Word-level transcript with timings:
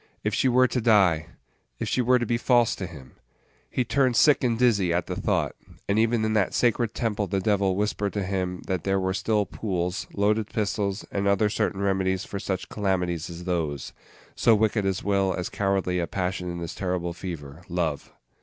If 0.23 0.33
she 0.33 0.49
were 0.49 0.67
to 0.67 0.81
die! 0.81 1.27
If 1.77 1.87
she 1.87 2.01
were 2.01 2.17
to 2.17 2.25
be 2.25 2.39
false 2.39 2.75
to 2.75 2.87
him! 2.87 3.17
He 3.69 3.83
turned 3.85 4.15
sick 4.15 4.43
and 4.43 4.57
dizzy 4.57 4.91
at 4.91 5.05
the 5.05 5.15
thought; 5.15 5.53
and 5.87 5.99
even 5.99 6.25
in 6.25 6.33
that 6.33 6.55
sacred 6.55 6.95
temple 6.95 7.27
the 7.27 7.39
Devil 7.39 7.75
whispered 7.75 8.11
to 8.13 8.23
him 8.25 8.63
that 8.65 8.83
there 8.83 8.99
were 8.99 9.13
still 9.13 9.45
pools, 9.45 10.07
loaded 10.15 10.47
pistols, 10.49 11.05
and 11.11 11.27
other 11.27 11.49
certain 11.49 11.81
remedies 11.81 12.25
for 12.25 12.39
such 12.39 12.67
calamities 12.67 13.29
as 13.29 13.43
those, 13.43 13.93
so 14.33 14.55
wicked 14.55 14.87
as 14.87 15.03
well 15.03 15.35
as 15.35 15.49
cowardly 15.49 15.99
a 15.99 16.07
passion 16.07 16.51
is 16.55 16.59
this 16.61 16.73
terrible 16.73 17.13
fever, 17.13 17.61
Love! 17.69 18.11